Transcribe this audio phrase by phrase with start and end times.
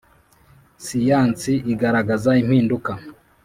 [0.85, 2.91] siyansi igaragaza impinduka